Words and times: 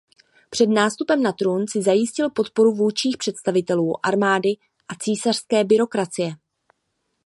Před 0.49 0.65
nástupem 0.69 1.23
na 1.23 1.31
trůn 1.31 1.65
si 1.67 1.81
zajistil 1.81 2.29
podporu 2.29 2.73
vůdčích 2.73 3.17
představitelů 3.17 4.05
armády 4.05 4.49
a 4.87 4.95
císařské 4.99 5.63
byrokracie. 5.63 6.33